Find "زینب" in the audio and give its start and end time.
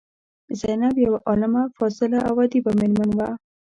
0.59-0.95